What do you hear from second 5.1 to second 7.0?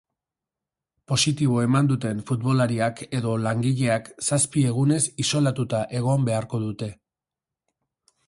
isolatuta egon beharko dute.